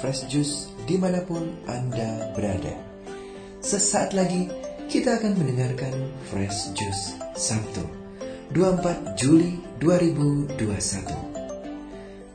Fresh 0.00 0.32
Juice 0.32 0.72
di 0.88 0.96
mana 0.96 1.20
pun 1.20 1.44
Anda 1.68 2.32
berada. 2.32 2.72
Sesaat 3.60 4.16
lagi 4.16 4.48
kita 4.88 5.20
akan 5.20 5.36
mendengarkan 5.36 5.92
Fresh 6.32 6.72
Juice 6.72 7.20
Sabtu 7.36 7.84
24 8.56 9.20
Juli 9.20 9.60
2021 9.76 10.56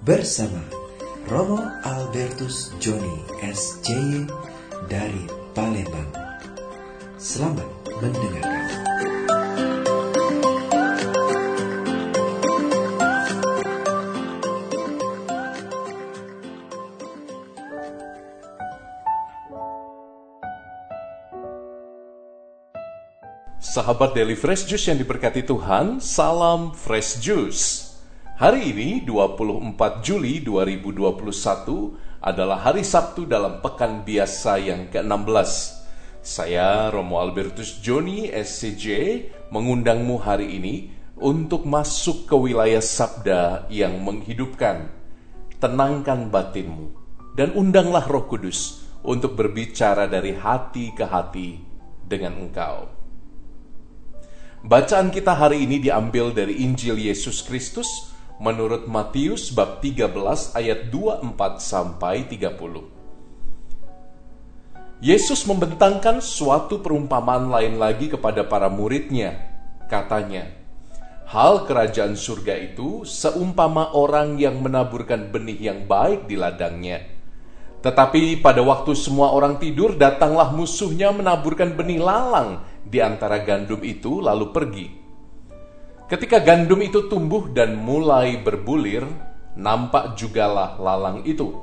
bersama 0.06 0.62
Romo 1.26 1.58
Albertus 1.82 2.70
Joni 2.78 3.26
SJY 3.42 4.30
dari 4.86 5.26
Palembang. 5.58 6.14
Selamat 7.18 7.66
mendengarkan. 7.98 8.85
Sahabat 23.86 24.18
Daily 24.18 24.34
Fresh 24.34 24.66
Juice 24.66 24.90
yang 24.90 24.98
diberkati 24.98 25.46
Tuhan, 25.46 26.02
salam 26.02 26.74
Fresh 26.74 27.22
Juice. 27.22 27.94
Hari 28.34 28.74
ini 28.74 29.06
24 29.06 30.02
Juli 30.02 30.42
2021 30.42 31.94
adalah 32.18 32.66
hari 32.66 32.82
Sabtu 32.82 33.30
dalam 33.30 33.62
pekan 33.62 34.02
biasa 34.02 34.58
yang 34.58 34.90
ke-16. 34.90 35.52
Saya 36.18 36.90
Romo 36.90 37.22
Albertus 37.22 37.78
Joni 37.78 38.26
SCJ 38.34 38.86
mengundangmu 39.54 40.18
hari 40.18 40.58
ini 40.58 40.90
untuk 41.22 41.70
masuk 41.70 42.26
ke 42.26 42.34
wilayah 42.34 42.82
sabda 42.82 43.70
yang 43.70 44.02
menghidupkan. 44.02 44.90
Tenangkan 45.62 46.34
batinmu 46.34 46.90
dan 47.38 47.54
undanglah 47.54 48.02
Roh 48.10 48.26
Kudus 48.26 48.82
untuk 49.06 49.38
berbicara 49.38 50.10
dari 50.10 50.34
hati 50.34 50.90
ke 50.90 51.06
hati 51.06 51.62
dengan 52.02 52.50
engkau. 52.50 52.95
Bacaan 54.66 55.14
kita 55.14 55.38
hari 55.38 55.62
ini 55.62 55.78
diambil 55.78 56.34
dari 56.34 56.66
Injil 56.66 56.98
Yesus 56.98 57.46
Kristus 57.46 57.86
menurut 58.42 58.90
Matius 58.90 59.54
bab 59.54 59.78
13 59.78 60.10
ayat 60.58 60.90
24 60.90 61.62
sampai 61.62 62.26
30. 62.26 62.50
Yesus 65.06 65.46
membentangkan 65.46 66.18
suatu 66.18 66.82
perumpamaan 66.82 67.54
lain 67.54 67.78
lagi 67.78 68.10
kepada 68.10 68.42
para 68.42 68.66
muridnya. 68.66 69.38
Katanya, 69.86 70.50
Hal 71.30 71.70
kerajaan 71.70 72.18
surga 72.18 72.58
itu 72.58 73.06
seumpama 73.06 73.94
orang 73.94 74.42
yang 74.42 74.66
menaburkan 74.66 75.30
benih 75.30 75.62
yang 75.62 75.86
baik 75.86 76.26
di 76.26 76.42
ladangnya. 76.42 77.15
Tetapi 77.86 78.42
pada 78.42 78.66
waktu 78.66 78.98
semua 78.98 79.30
orang 79.30 79.62
tidur, 79.62 79.94
datanglah 79.94 80.50
musuhnya 80.50 81.14
menaburkan 81.14 81.78
benih 81.78 82.02
lalang 82.02 82.66
di 82.82 82.98
antara 82.98 83.46
gandum 83.46 83.78
itu 83.86 84.26
lalu 84.26 84.50
pergi. 84.50 84.88
Ketika 86.10 86.42
gandum 86.42 86.82
itu 86.82 87.06
tumbuh 87.06 87.46
dan 87.54 87.78
mulai 87.78 88.42
berbulir, 88.42 89.06
nampak 89.54 90.18
jugalah 90.18 90.82
lalang 90.82 91.22
itu. 91.30 91.62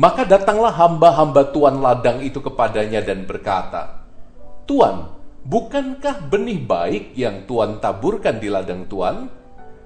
Maka 0.00 0.24
datanglah 0.24 0.72
hamba-hamba 0.72 1.52
tuan 1.52 1.76
ladang 1.76 2.24
itu 2.24 2.40
kepadanya 2.40 3.04
dan 3.04 3.28
berkata, 3.28 4.08
Tuan, 4.64 5.12
bukankah 5.44 6.24
benih 6.32 6.60
baik 6.64 7.12
yang 7.12 7.44
tuan 7.44 7.76
taburkan 7.84 8.40
di 8.40 8.48
ladang 8.48 8.88
tuan? 8.88 9.28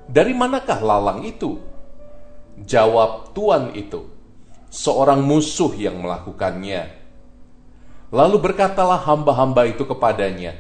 Dari 0.07 0.39
manakah 0.39 0.79
lalang 0.79 1.27
itu? 1.27 1.59
Jawab 2.63 3.35
tuan 3.35 3.75
itu, 3.75 4.22
seorang 4.73 5.21
musuh 5.21 5.77
yang 5.77 6.01
melakukannya. 6.01 6.89
Lalu 8.09 8.37
berkatalah 8.41 9.05
hamba-hamba 9.05 9.69
itu 9.69 9.85
kepadanya, 9.85 10.57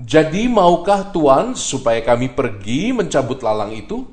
"Jadi 0.00 0.48
maukah 0.48 1.12
Tuan 1.12 1.52
supaya 1.52 2.00
kami 2.00 2.32
pergi 2.32 2.96
mencabut 2.96 3.44
lalang 3.44 3.76
itu?" 3.76 4.08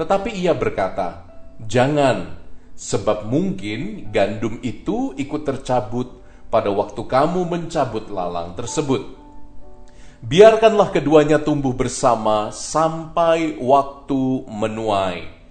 Tetapi 0.00 0.32
ia 0.32 0.56
berkata, 0.56 1.28
"Jangan, 1.60 2.40
sebab 2.72 3.28
mungkin 3.28 4.08
gandum 4.08 4.56
itu 4.64 5.12
ikut 5.14 5.44
tercabut 5.44 6.22
pada 6.52 6.68
waktu 6.68 7.00
kamu 7.08 7.48
mencabut 7.48 8.12
lalang 8.12 8.52
tersebut. 8.52 9.20
Biarkanlah 10.22 10.94
keduanya 10.94 11.40
tumbuh 11.42 11.74
bersama 11.74 12.54
sampai 12.54 13.58
waktu 13.58 14.46
menuai. 14.46 15.41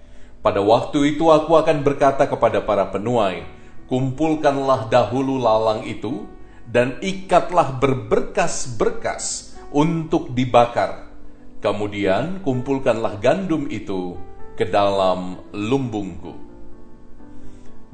Pada 0.42 0.58
waktu 0.58 1.14
itu 1.14 1.30
aku 1.30 1.54
akan 1.54 1.86
berkata 1.86 2.26
kepada 2.26 2.58
para 2.66 2.90
penuai, 2.90 3.46
kumpulkanlah 3.86 4.90
dahulu 4.90 5.38
lalang 5.38 5.86
itu 5.86 6.26
dan 6.66 6.98
ikatlah 6.98 7.78
berberkas-berkas 7.78 9.54
untuk 9.70 10.34
dibakar. 10.34 11.14
Kemudian 11.62 12.42
kumpulkanlah 12.42 13.22
gandum 13.22 13.70
itu 13.70 14.18
ke 14.58 14.66
dalam 14.66 15.38
lumbungku. 15.54 16.34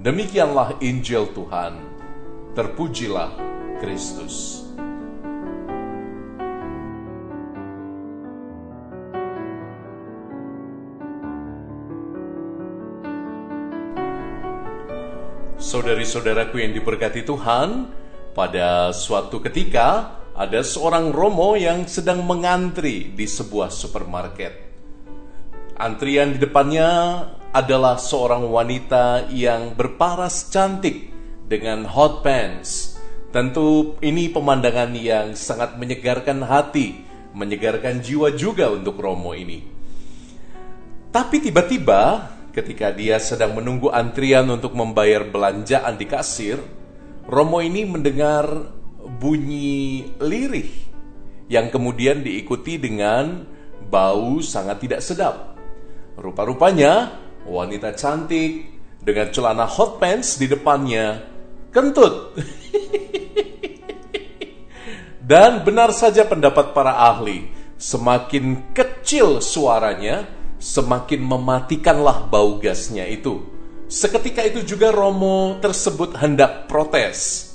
Demikianlah 0.00 0.80
Injil 0.80 1.28
Tuhan. 1.36 1.76
Terpujilah 2.56 3.28
Kristus. 3.82 4.67
Saudari-saudaraku 15.68 16.64
yang 16.64 16.72
diberkati 16.72 17.28
Tuhan, 17.28 17.92
pada 18.32 18.88
suatu 18.88 19.36
ketika 19.44 20.16
ada 20.32 20.64
seorang 20.64 21.12
romo 21.12 21.60
yang 21.60 21.84
sedang 21.84 22.24
mengantri 22.24 23.12
di 23.12 23.28
sebuah 23.28 23.68
supermarket. 23.68 24.64
Antrian 25.76 26.32
di 26.32 26.40
depannya 26.40 26.88
adalah 27.52 28.00
seorang 28.00 28.48
wanita 28.48 29.28
yang 29.28 29.76
berparas 29.76 30.48
cantik 30.48 31.12
dengan 31.44 31.84
hot 31.84 32.24
pants. 32.24 32.96
Tentu 33.28 34.00
ini 34.00 34.32
pemandangan 34.32 34.96
yang 34.96 35.36
sangat 35.36 35.76
menyegarkan 35.76 36.48
hati, 36.48 36.96
menyegarkan 37.36 38.00
jiwa 38.00 38.32
juga 38.32 38.72
untuk 38.72 38.96
romo 38.96 39.36
ini. 39.36 39.68
Tapi 41.12 41.44
tiba-tiba 41.44 42.37
ketika 42.58 42.90
dia 42.90 43.22
sedang 43.22 43.54
menunggu 43.54 43.94
antrian 43.94 44.50
untuk 44.50 44.74
membayar 44.74 45.22
belanjaan 45.22 45.94
di 45.94 46.06
kasir, 46.10 46.58
Romo 47.30 47.62
ini 47.62 47.86
mendengar 47.86 48.50
bunyi 48.98 50.10
lirih 50.18 50.70
yang 51.46 51.70
kemudian 51.70 52.26
diikuti 52.26 52.82
dengan 52.82 53.46
bau 53.86 54.42
sangat 54.42 54.82
tidak 54.82 55.00
sedap. 55.06 55.54
Rupa-rupanya 56.18 57.14
wanita 57.46 57.94
cantik 57.94 58.66
dengan 58.98 59.30
celana 59.30 59.64
hot 59.64 60.02
pants 60.02 60.36
di 60.36 60.50
depannya 60.50 61.22
kentut. 61.70 62.34
Dan 65.28 65.60
benar 65.60 65.92
saja 65.92 66.24
pendapat 66.24 66.72
para 66.72 66.96
ahli, 66.96 67.52
semakin 67.76 68.72
kecil 68.72 69.44
suaranya, 69.44 70.37
semakin 70.68 71.24
mematikanlah 71.24 72.28
bau 72.28 72.60
gasnya 72.60 73.08
itu. 73.08 73.40
Seketika 73.88 74.44
itu 74.44 74.60
juga 74.68 74.92
Romo 74.92 75.56
tersebut 75.64 76.12
hendak 76.20 76.68
protes. 76.68 77.48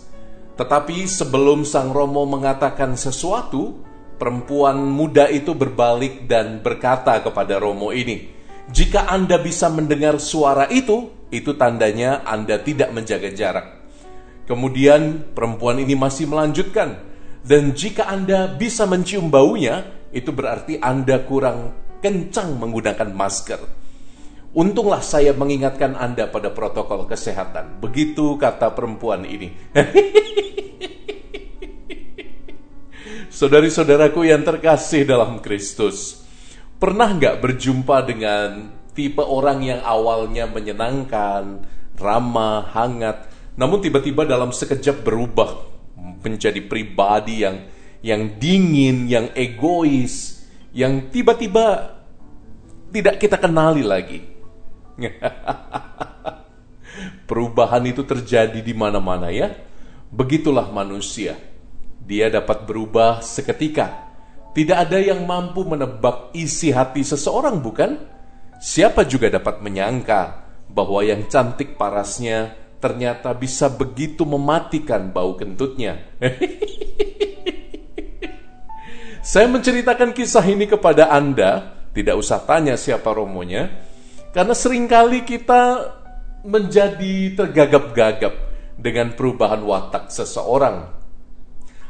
Tetapi 0.57 1.05
sebelum 1.05 1.61
sang 1.61 1.93
Romo 1.93 2.25
mengatakan 2.25 2.97
sesuatu, 2.97 3.85
perempuan 4.17 4.81
muda 4.81 5.29
itu 5.29 5.53
berbalik 5.53 6.25
dan 6.25 6.65
berkata 6.65 7.21
kepada 7.21 7.61
Romo 7.61 7.93
ini, 7.93 8.33
"Jika 8.73 9.05
Anda 9.05 9.37
bisa 9.37 9.69
mendengar 9.69 10.17
suara 10.17 10.65
itu, 10.73 11.13
itu 11.29 11.53
tandanya 11.53 12.25
Anda 12.25 12.57
tidak 12.65 12.89
menjaga 12.97 13.29
jarak." 13.29 13.67
Kemudian 14.49 15.33
perempuan 15.37 15.77
ini 15.77 15.93
masih 15.93 16.25
melanjutkan, 16.25 16.97
"Dan 17.45 17.77
jika 17.77 18.09
Anda 18.09 18.49
bisa 18.49 18.89
mencium 18.89 19.29
baunya, 19.29 19.85
itu 20.09 20.33
berarti 20.33 20.81
Anda 20.81 21.21
kurang 21.25 21.83
kencang 22.03 22.59
menggunakan 22.59 23.09
masker. 23.15 23.63
Untunglah 24.53 25.01
saya 25.01 25.33
mengingatkan 25.33 25.97
Anda 25.97 26.29
pada 26.29 26.53
protokol 26.53 27.09
kesehatan. 27.09 27.81
Begitu 27.81 28.37
kata 28.37 28.75
perempuan 28.75 29.25
ini. 29.25 29.49
Saudari-saudaraku 33.33 34.29
yang 34.29 34.45
terkasih 34.45 35.09
dalam 35.09 35.41
Kristus, 35.41 36.21
pernah 36.77 37.09
nggak 37.09 37.41
berjumpa 37.41 38.05
dengan 38.05 38.69
tipe 38.93 39.25
orang 39.25 39.65
yang 39.65 39.81
awalnya 39.81 40.45
menyenangkan, 40.45 41.65
ramah, 41.97 42.69
hangat, 42.77 43.25
namun 43.57 43.81
tiba-tiba 43.81 44.21
dalam 44.29 44.53
sekejap 44.53 45.01
berubah 45.01 45.65
menjadi 46.21 46.61
pribadi 46.61 47.41
yang 47.41 47.57
yang 48.03 48.35
dingin, 48.37 49.07
yang 49.07 49.31
egois, 49.33 50.42
yang 50.73 51.13
tiba-tiba 51.13 51.97
tidak 52.89 53.21
kita 53.21 53.37
kenali 53.37 53.85
lagi. 53.85 54.19
Perubahan 57.29 57.85
itu 57.85 58.01
terjadi 58.05 58.57
di 58.61 58.73
mana-mana 58.73 59.29
ya. 59.29 59.53
Begitulah 60.13 60.69
manusia. 60.69 61.37
Dia 62.03 62.29
dapat 62.29 62.69
berubah 62.69 63.21
seketika. 63.21 64.13
Tidak 64.53 64.77
ada 64.77 65.01
yang 65.01 65.25
mampu 65.25 65.65
menebak 65.65 66.29
isi 66.37 66.69
hati 66.69 67.01
seseorang, 67.01 67.57
bukan? 67.57 67.97
Siapa 68.61 69.01
juga 69.09 69.33
dapat 69.33 69.65
menyangka 69.65 70.45
bahwa 70.69 71.01
yang 71.01 71.25
cantik 71.25 71.73
parasnya 71.73 72.53
ternyata 72.77 73.33
bisa 73.33 73.71
begitu 73.73 74.25
mematikan 74.29 75.09
bau 75.09 75.33
kentutnya. 75.33 75.97
Saya 79.23 79.47
menceritakan 79.47 80.11
kisah 80.11 80.43
ini 80.43 80.67
kepada 80.67 81.07
Anda, 81.07 81.79
tidak 81.95 82.19
usah 82.19 82.43
tanya 82.43 82.75
siapa 82.75 83.07
romonya, 83.15 83.71
karena 84.35 84.51
sering 84.51 84.83
kali 84.83 85.23
kita 85.23 85.95
menjadi 86.43 87.31
tergagap-gagap 87.31 88.35
dengan 88.75 89.15
perubahan 89.15 89.63
watak 89.63 90.11
seseorang. 90.11 90.91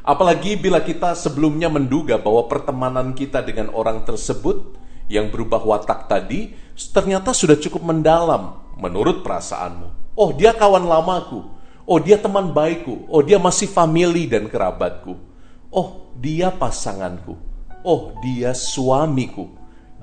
Apalagi 0.05 0.61
bila 0.61 0.85
kita 0.85 1.17
sebelumnya 1.17 1.73
menduga 1.73 2.21
bahwa 2.21 2.45
pertemanan 2.45 3.17
kita 3.17 3.41
dengan 3.41 3.73
orang 3.73 4.05
tersebut 4.05 4.77
yang 5.09 5.33
berubah 5.33 5.65
watak 5.65 6.05
tadi 6.05 6.53
ternyata 6.93 7.33
sudah 7.33 7.57
cukup 7.57 7.81
mendalam 7.81 8.61
menurut 8.77 9.25
perasaanmu. 9.25 10.13
Oh, 10.13 10.37
dia 10.37 10.53
kawan 10.53 10.85
lamaku. 10.85 11.49
Oh, 11.89 11.97
dia 11.97 12.21
teman 12.21 12.53
baikku. 12.53 13.09
Oh, 13.09 13.25
dia 13.25 13.41
masih 13.41 13.65
family 13.73 14.29
dan 14.29 14.45
kerabatku. 14.45 15.32
Oh, 15.73 16.13
dia 16.13 16.53
pasanganku. 16.53 17.33
Oh, 17.81 18.13
dia 18.21 18.53
suamiku. 18.53 19.49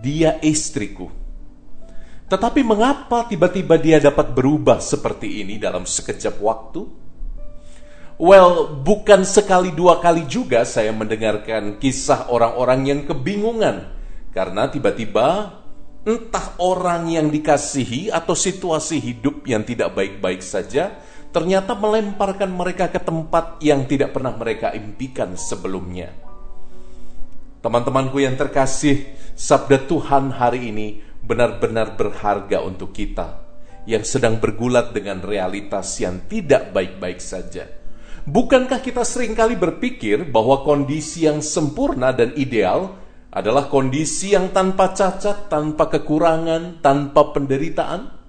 Dia 0.02 0.42
istriku. 0.42 1.06
Tetapi 2.30 2.62
mengapa 2.62 3.26
tiba-tiba 3.26 3.78
dia 3.78 3.98
dapat 3.98 4.34
berubah 4.34 4.82
seperti 4.82 5.42
ini 5.42 5.58
dalam 5.58 5.86
sekejap 5.86 6.38
waktu? 6.42 6.82
Well, 8.20 8.82
bukan 8.84 9.24
sekali 9.24 9.72
dua 9.72 9.98
kali 9.98 10.28
juga 10.28 10.62
saya 10.68 10.92
mendengarkan 10.92 11.80
kisah 11.80 12.28
orang-orang 12.28 12.80
yang 12.86 13.00
kebingungan 13.08 13.90
karena 14.30 14.68
tiba-tiba 14.68 15.58
entah 16.04 16.54
orang 16.60 17.10
yang 17.10 17.32
dikasihi 17.32 18.12
atau 18.12 18.36
situasi 18.36 19.00
hidup 19.00 19.44
yang 19.48 19.64
tidak 19.64 19.96
baik-baik 19.96 20.44
saja 20.44 21.00
ternyata 21.30 21.78
melemparkan 21.78 22.50
mereka 22.50 22.90
ke 22.90 22.98
tempat 22.98 23.62
yang 23.62 23.86
tidak 23.86 24.14
pernah 24.14 24.34
mereka 24.34 24.74
impikan 24.74 25.38
sebelumnya. 25.38 26.10
Teman-temanku 27.60 28.18
yang 28.18 28.34
terkasih, 28.34 29.14
sabda 29.36 29.84
Tuhan 29.86 30.34
hari 30.34 30.72
ini 30.74 31.00
benar-benar 31.20 31.94
berharga 31.94 32.64
untuk 32.64 32.90
kita 32.96 33.40
yang 33.84 34.04
sedang 34.04 34.40
bergulat 34.40 34.92
dengan 34.92 35.20
realitas 35.20 35.96
yang 36.00 36.24
tidak 36.28 36.72
baik-baik 36.72 37.20
saja. 37.20 37.68
Bukankah 38.24 38.84
kita 38.84 39.00
sering 39.04 39.32
kali 39.32 39.56
berpikir 39.56 40.28
bahwa 40.28 40.60
kondisi 40.60 41.24
yang 41.24 41.40
sempurna 41.40 42.12
dan 42.12 42.36
ideal 42.36 43.00
adalah 43.32 43.70
kondisi 43.70 44.36
yang 44.36 44.52
tanpa 44.52 44.92
cacat, 44.92 45.48
tanpa 45.48 45.88
kekurangan, 45.88 46.84
tanpa 46.84 47.32
penderitaan? 47.32 48.19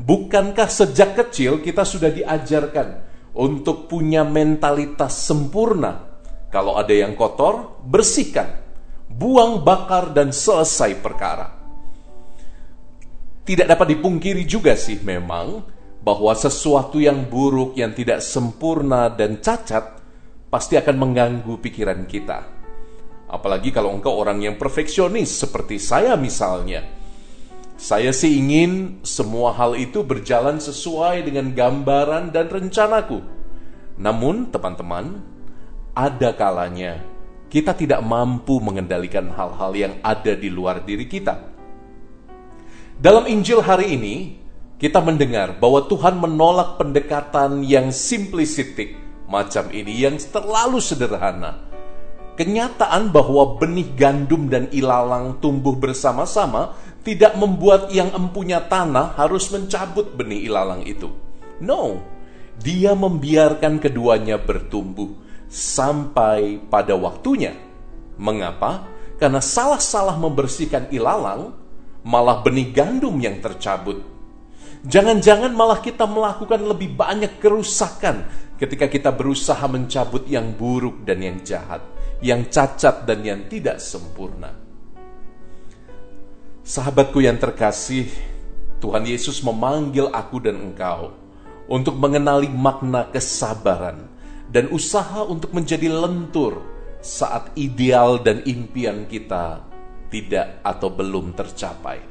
Bukankah 0.00 0.64
sejak 0.72 1.12
kecil 1.12 1.60
kita 1.60 1.84
sudah 1.84 2.08
diajarkan 2.08 2.88
untuk 3.36 3.84
punya 3.84 4.24
mentalitas 4.24 5.12
sempurna? 5.12 6.08
Kalau 6.48 6.80
ada 6.80 6.90
yang 6.90 7.12
kotor, 7.12 7.84
bersihkan, 7.84 8.48
buang 9.12 9.60
bakar 9.60 10.16
dan 10.16 10.32
selesai 10.32 10.96
perkara. 11.04 11.52
Tidak 13.44 13.68
dapat 13.68 13.92
dipungkiri 13.92 14.48
juga 14.48 14.72
sih 14.72 15.04
memang 15.04 15.60
bahwa 16.00 16.32
sesuatu 16.32 16.96
yang 16.96 17.28
buruk, 17.28 17.76
yang 17.76 17.92
tidak 17.92 18.24
sempurna 18.24 19.12
dan 19.12 19.44
cacat 19.44 20.00
pasti 20.48 20.80
akan 20.80 20.96
mengganggu 20.96 21.60
pikiran 21.60 22.08
kita. 22.08 22.40
Apalagi 23.30 23.68
kalau 23.68 23.92
engkau 23.92 24.16
orang 24.16 24.40
yang 24.40 24.56
perfeksionis 24.56 25.28
seperti 25.44 25.76
saya 25.76 26.16
misalnya 26.16 26.99
saya 27.80 28.12
sih 28.12 28.36
ingin 28.36 29.00
semua 29.00 29.56
hal 29.56 29.72
itu 29.72 30.04
berjalan 30.04 30.60
sesuai 30.60 31.24
dengan 31.24 31.56
gambaran 31.56 32.28
dan 32.28 32.52
rencanaku. 32.52 33.24
Namun, 33.96 34.52
teman-teman, 34.52 35.24
ada 35.96 36.36
kalanya 36.36 37.00
kita 37.48 37.72
tidak 37.72 38.04
mampu 38.04 38.60
mengendalikan 38.60 39.32
hal-hal 39.32 39.72
yang 39.72 39.94
ada 40.04 40.36
di 40.36 40.52
luar 40.52 40.84
diri 40.84 41.08
kita. 41.08 41.40
Dalam 43.00 43.24
Injil 43.24 43.64
hari 43.64 43.96
ini, 43.96 44.36
kita 44.76 45.00
mendengar 45.00 45.56
bahwa 45.56 45.88
Tuhan 45.88 46.20
menolak 46.20 46.76
pendekatan 46.76 47.64
yang 47.64 47.96
simplistik 47.96 48.92
macam 49.24 49.72
ini 49.72 50.04
yang 50.04 50.20
terlalu 50.20 50.84
sederhana. 50.84 51.69
Kenyataan 52.40 53.12
bahwa 53.12 53.60
benih 53.60 53.92
gandum 53.92 54.48
dan 54.48 54.72
ilalang 54.72 55.44
tumbuh 55.44 55.76
bersama-sama 55.76 56.72
tidak 57.04 57.36
membuat 57.36 57.92
yang 57.92 58.08
empunya 58.16 58.64
tanah 58.64 59.12
harus 59.12 59.52
mencabut 59.52 60.16
benih 60.16 60.48
ilalang 60.48 60.80
itu. 60.88 61.12
No, 61.60 62.00
dia 62.56 62.96
membiarkan 62.96 63.76
keduanya 63.76 64.40
bertumbuh 64.40 65.12
sampai 65.52 66.64
pada 66.64 66.96
waktunya. 66.96 67.52
Mengapa? 68.16 68.88
Karena 69.20 69.44
salah-salah 69.44 70.16
membersihkan 70.16 70.88
ilalang, 70.96 71.52
malah 72.08 72.40
benih 72.40 72.72
gandum 72.72 73.20
yang 73.20 73.36
tercabut. 73.44 74.00
Jangan-jangan 74.88 75.52
malah 75.52 75.84
kita 75.84 76.08
melakukan 76.08 76.64
lebih 76.64 76.96
banyak 76.96 77.36
kerusakan 77.36 78.24
ketika 78.56 78.88
kita 78.88 79.12
berusaha 79.12 79.60
mencabut 79.68 80.24
yang 80.24 80.56
buruk 80.56 81.04
dan 81.04 81.20
yang 81.20 81.36
jahat, 81.44 81.84
yang 82.20 82.48
cacat 82.48 83.08
dan 83.08 83.24
yang 83.24 83.48
tidak 83.48 83.80
sempurna. 83.80 84.52
Sahabatku 86.60 87.24
yang 87.24 87.40
terkasih, 87.40 88.06
Tuhan 88.78 89.04
Yesus 89.08 89.40
memanggil 89.44 90.08
aku 90.12 90.40
dan 90.40 90.60
engkau 90.60 91.16
untuk 91.66 91.96
mengenali 91.96 92.48
makna 92.48 93.08
kesabaran 93.08 94.06
dan 94.48 94.68
usaha 94.70 95.24
untuk 95.24 95.52
menjadi 95.56 95.88
lentur 95.88 96.60
saat 97.00 97.52
ideal 97.56 98.20
dan 98.20 98.44
impian 98.44 99.08
kita 99.08 99.64
tidak 100.12 100.60
atau 100.60 100.88
belum 100.92 101.32
tercapai. 101.32 102.10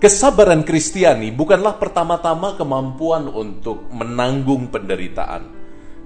Kesabaran 0.00 0.66
Kristiani 0.66 1.30
bukanlah 1.30 1.78
pertama-tama 1.78 2.58
kemampuan 2.58 3.30
untuk 3.30 3.88
menanggung 3.94 4.68
penderitaan. 4.68 5.63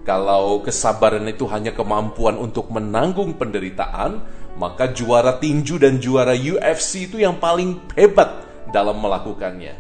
Kalau 0.09 0.65
kesabaran 0.65 1.29
itu 1.29 1.45
hanya 1.53 1.77
kemampuan 1.77 2.41
untuk 2.41 2.73
menanggung 2.73 3.37
penderitaan, 3.37 4.25
maka 4.57 4.89
juara 4.89 5.37
tinju 5.37 5.77
dan 5.77 6.01
juara 6.01 6.33
UFC 6.33 7.13
itu 7.13 7.21
yang 7.21 7.37
paling 7.37 7.77
hebat 7.93 8.41
dalam 8.73 8.97
melakukannya. 9.05 9.77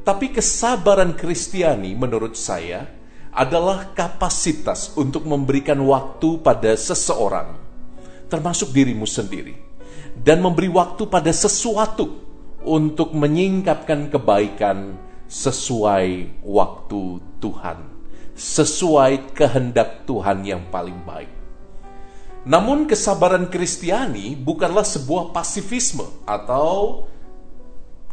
Tapi 0.00 0.32
kesabaran 0.32 1.12
Kristiani 1.12 1.92
menurut 1.92 2.32
saya 2.32 2.88
adalah 3.36 3.92
kapasitas 3.92 4.96
untuk 4.96 5.28
memberikan 5.28 5.76
waktu 5.84 6.40
pada 6.40 6.72
seseorang, 6.72 7.60
termasuk 8.32 8.72
dirimu 8.72 9.04
sendiri, 9.04 9.52
dan 10.16 10.40
memberi 10.40 10.72
waktu 10.72 11.04
pada 11.04 11.28
sesuatu 11.28 12.24
untuk 12.64 13.12
menyingkapkan 13.12 14.08
kebaikan 14.08 14.96
sesuai 15.28 16.40
waktu 16.40 17.02
Tuhan, 17.36 17.89
sesuai 18.40 19.36
kehendak 19.36 20.08
Tuhan 20.08 20.48
yang 20.48 20.64
paling 20.72 20.96
baik. 21.04 21.28
Namun 22.48 22.88
kesabaran 22.88 23.52
Kristiani 23.52 24.32
bukanlah 24.32 24.88
sebuah 24.88 25.36
pasifisme 25.36 26.24
atau 26.24 27.04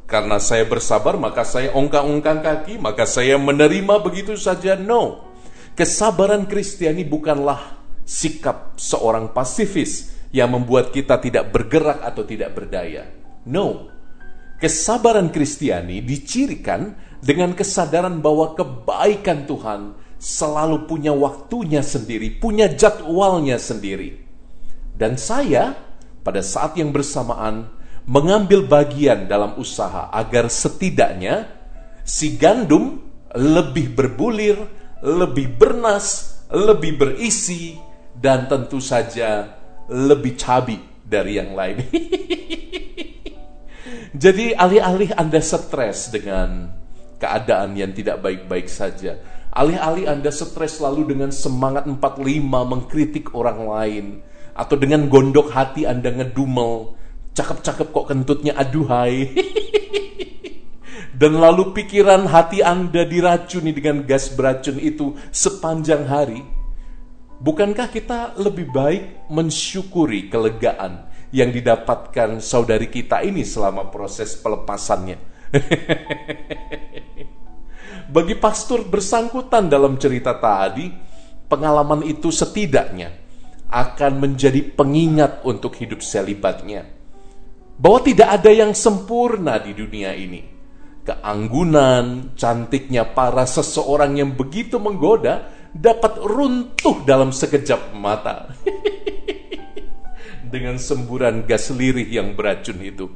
karena 0.04 0.36
saya 0.44 0.68
bersabar 0.68 1.16
maka 1.16 1.48
saya 1.48 1.72
ongkang-ongkang 1.72 2.44
kaki, 2.44 2.76
maka 2.76 3.08
saya 3.08 3.40
menerima 3.40 4.04
begitu 4.04 4.36
saja. 4.36 4.76
No. 4.76 5.32
Kesabaran 5.80 6.44
Kristiani 6.44 7.08
bukanlah 7.08 7.80
sikap 8.04 8.76
seorang 8.76 9.32
pasifis 9.32 10.12
yang 10.36 10.52
membuat 10.52 10.92
kita 10.92 11.24
tidak 11.24 11.56
bergerak 11.56 12.04
atau 12.04 12.28
tidak 12.28 12.52
berdaya. 12.52 13.08
No. 13.48 13.96
Kesabaran 14.60 15.32
Kristiani 15.32 16.04
dicirikan 16.04 17.00
dengan 17.24 17.56
kesadaran 17.56 18.20
bahwa 18.20 18.58
kebaikan 18.58 19.48
Tuhan 19.48 20.07
selalu 20.18 20.90
punya 20.90 21.14
waktunya 21.14 21.86
sendiri, 21.86 22.34
punya 22.42 22.70
jadwalnya 22.70 23.62
sendiri. 23.62 24.26
Dan 24.98 25.16
saya 25.18 25.78
pada 26.26 26.42
saat 26.42 26.76
yang 26.76 26.90
bersamaan 26.90 27.70
mengambil 28.10 28.66
bagian 28.66 29.30
dalam 29.30 29.56
usaha 29.62 30.10
agar 30.12 30.50
setidaknya 30.50 31.48
si 32.02 32.40
gandum 32.40 33.04
lebih 33.36 33.94
berbulir, 33.94 34.58
lebih 35.06 35.54
bernas, 35.60 36.40
lebih 36.50 36.98
berisi, 36.98 37.78
dan 38.18 38.50
tentu 38.50 38.82
saja 38.82 39.54
lebih 39.88 40.34
cabi 40.40 40.82
dari 41.06 41.38
yang 41.38 41.54
lain. 41.54 41.78
Jadi 44.24 44.56
alih-alih 44.56 45.14
Anda 45.14 45.40
stres 45.44 46.10
dengan 46.10 46.74
keadaan 47.22 47.78
yang 47.78 47.94
tidak 47.94 48.24
baik-baik 48.24 48.68
saja. 48.68 49.16
Alih-alih 49.58 50.06
Anda 50.06 50.30
stres 50.30 50.78
lalu 50.78 51.18
dengan 51.18 51.34
semangat 51.34 51.90
45 51.90 52.22
mengkritik 52.46 53.34
orang 53.34 53.66
lain. 53.66 54.06
Atau 54.54 54.78
dengan 54.78 55.10
gondok 55.10 55.50
hati 55.50 55.90
Anda 55.90 56.14
ngedumel. 56.14 56.94
Cakep-cakep 57.34 57.90
kok 57.90 58.06
kentutnya 58.06 58.54
aduhai. 58.54 59.34
Dan 61.18 61.42
lalu 61.42 61.74
pikiran 61.74 62.30
hati 62.30 62.62
Anda 62.62 63.02
diracuni 63.02 63.74
dengan 63.74 64.06
gas 64.06 64.30
beracun 64.30 64.78
itu 64.78 65.18
sepanjang 65.34 66.06
hari. 66.06 66.46
Bukankah 67.42 67.90
kita 67.90 68.38
lebih 68.38 68.70
baik 68.70 69.26
mensyukuri 69.34 70.30
kelegaan 70.30 71.10
yang 71.34 71.50
didapatkan 71.50 72.38
saudari 72.46 72.94
kita 72.94 73.26
ini 73.26 73.42
selama 73.42 73.90
proses 73.90 74.38
pelepasannya? 74.38 75.18
Bagi 78.08 78.36
pastor 78.40 78.88
bersangkutan 78.88 79.68
dalam 79.68 80.00
cerita 80.00 80.36
tadi, 80.40 80.88
pengalaman 81.52 82.08
itu 82.08 82.32
setidaknya 82.32 83.12
akan 83.68 84.24
menjadi 84.24 84.64
pengingat 84.64 85.44
untuk 85.44 85.76
hidup 85.76 86.00
selibatnya. 86.00 86.88
Bahwa 87.78 88.00
tidak 88.02 88.42
ada 88.42 88.50
yang 88.50 88.72
sempurna 88.74 89.60
di 89.60 89.76
dunia 89.76 90.16
ini 90.16 90.58
keanggunan, 91.08 92.36
cantiknya 92.36 93.08
para 93.16 93.48
seseorang 93.48 94.20
yang 94.20 94.36
begitu 94.36 94.76
menggoda 94.76 95.48
dapat 95.72 96.20
runtuh 96.20 97.08
dalam 97.08 97.32
sekejap 97.32 97.96
mata. 97.96 98.52
Dengan 100.52 100.76
semburan 100.76 101.48
gas 101.48 101.72
lirih 101.72 102.08
yang 102.08 102.36
beracun 102.36 102.80
itu. 102.84 103.08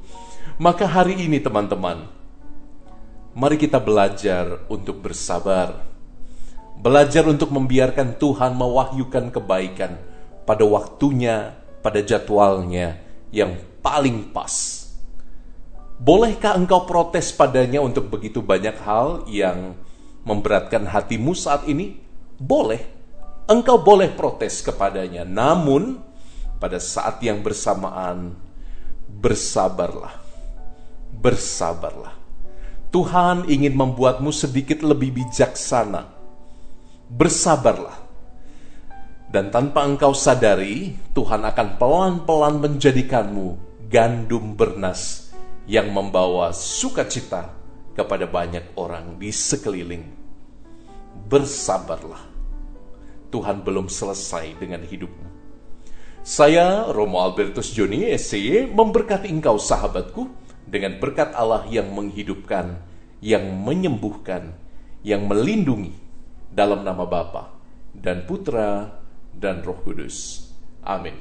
Maka 0.60 0.88
hari 0.88 1.20
ini 1.20 1.44
teman-teman, 1.44 2.08
mari 3.34 3.56
kita 3.60 3.78
belajar 3.80 4.66
untuk 4.72 5.04
bersabar. 5.04 5.88
Belajar 6.82 7.30
untuk 7.30 7.54
membiarkan 7.54 8.18
Tuhan 8.18 8.58
mewahyukan 8.58 9.30
kebaikan 9.30 10.02
pada 10.50 10.66
waktunya, 10.66 11.54
pada 11.86 12.02
jadwalnya 12.02 12.98
yang 13.30 13.54
paling 13.86 14.34
pas 14.34 14.82
Bolehkah 16.02 16.58
engkau 16.58 16.90
protes 16.90 17.30
padanya 17.30 17.78
untuk 17.78 18.10
begitu 18.10 18.42
banyak 18.42 18.74
hal 18.82 19.22
yang 19.30 19.78
memberatkan 20.26 20.90
hatimu 20.90 21.38
saat 21.38 21.70
ini? 21.70 22.02
Boleh. 22.42 22.82
Engkau 23.46 23.78
boleh 23.78 24.10
protes 24.10 24.66
kepadanya. 24.66 25.22
Namun, 25.22 26.02
pada 26.58 26.82
saat 26.82 27.22
yang 27.22 27.46
bersamaan, 27.46 28.34
bersabarlah. 29.06 30.18
Bersabarlah. 31.14 32.21
Tuhan 32.92 33.48
ingin 33.48 33.72
membuatmu 33.72 34.36
sedikit 34.36 34.84
lebih 34.84 35.16
bijaksana. 35.16 36.12
Bersabarlah. 37.08 38.04
Dan 39.32 39.48
tanpa 39.48 39.88
engkau 39.88 40.12
sadari, 40.12 41.00
Tuhan 41.16 41.48
akan 41.48 41.80
pelan-pelan 41.80 42.60
menjadikanmu 42.60 43.56
gandum 43.88 44.60
bernas 44.60 45.32
yang 45.72 45.88
membawa 45.88 46.52
sukacita 46.52 47.56
kepada 47.96 48.28
banyak 48.28 48.76
orang 48.76 49.16
di 49.16 49.32
sekeliling. 49.32 50.04
Bersabarlah. 51.32 52.28
Tuhan 53.32 53.64
belum 53.64 53.88
selesai 53.88 54.60
dengan 54.60 54.84
hidupmu. 54.84 55.32
Saya 56.28 56.92
Romo 56.92 57.24
Albertus 57.24 57.72
Joni 57.72 58.12
SCY 58.12 58.68
memberkati 58.68 59.32
engkau 59.32 59.56
sahabatku 59.56 60.41
dengan 60.68 60.98
berkat 61.02 61.34
Allah 61.34 61.66
yang 61.70 61.92
menghidupkan, 61.94 62.80
yang 63.22 63.46
menyembuhkan, 63.62 64.56
yang 65.02 65.26
melindungi 65.26 65.94
dalam 66.52 66.84
nama 66.86 67.06
Bapa 67.08 67.54
dan 67.96 68.26
Putra 68.28 69.02
dan 69.34 69.64
Roh 69.66 69.80
Kudus. 69.82 70.48
Amin. 70.84 71.16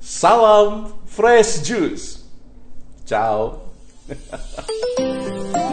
Salam 0.00 0.92
fresh 1.08 1.64
juice. 1.64 2.22
Ciao. 3.06 3.62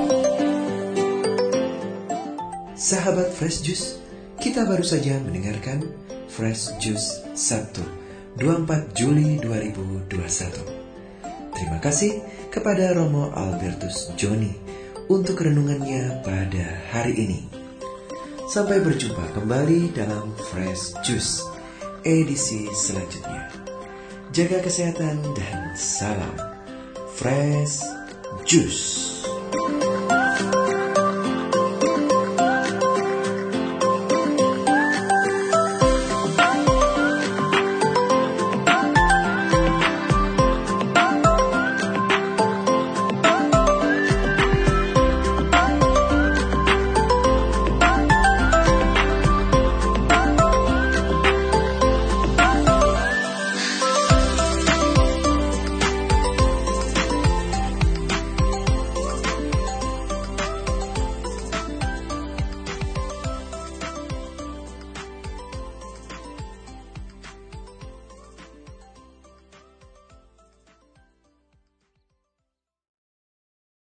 Sahabat 2.84 3.32
Fresh 3.32 3.64
Juice, 3.64 3.96
kita 4.44 4.68
baru 4.68 4.84
saja 4.84 5.16
mendengarkan 5.22 5.88
Fresh 6.28 6.76
Juice 6.84 7.24
Sabtu 7.32 7.80
24 8.36 8.92
Juli 8.92 9.40
2021. 9.40 10.83
Terima 11.54 11.78
kasih 11.80 12.20
kepada 12.50 12.94
Romo 12.98 13.30
Albertus 13.34 14.14
Joni 14.18 14.54
untuk 15.10 15.42
renungannya 15.42 16.26
pada 16.26 16.66
hari 16.92 17.14
ini. 17.18 17.42
Sampai 18.50 18.84
berjumpa 18.84 19.34
kembali 19.38 19.96
dalam 19.96 20.36
Fresh 20.52 21.00
Juice 21.06 21.54
edisi 22.04 22.68
selanjutnya. 22.76 23.48
Jaga 24.36 24.60
kesehatan 24.66 25.22
dan 25.38 25.78
salam 25.78 26.54
fresh 27.16 27.86
juice. 28.44 29.13